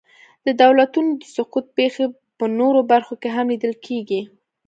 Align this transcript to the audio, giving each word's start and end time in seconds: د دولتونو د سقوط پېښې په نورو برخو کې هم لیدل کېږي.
د 0.45 0.47
دولتونو 0.61 1.11
د 1.21 1.23
سقوط 1.35 1.65
پېښې 1.77 2.05
په 2.37 2.45
نورو 2.59 2.79
برخو 2.91 3.13
کې 3.21 3.29
هم 3.35 3.45
لیدل 3.53 3.73
کېږي. 3.85 4.21